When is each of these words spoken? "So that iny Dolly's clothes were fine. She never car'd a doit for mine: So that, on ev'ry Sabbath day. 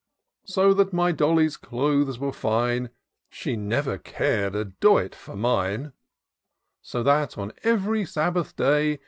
"So 0.55 0.73
that 0.73 0.89
iny 0.93 1.15
Dolly's 1.15 1.57
clothes 1.57 2.17
were 2.17 2.31
fine. 2.33 2.89
She 3.29 3.55
never 3.55 3.99
car'd 3.99 4.55
a 4.55 4.65
doit 4.65 5.13
for 5.13 5.35
mine: 5.35 5.93
So 6.81 7.03
that, 7.03 7.37
on 7.37 7.53
ev'ry 7.63 8.05
Sabbath 8.05 8.55
day. 8.55 8.99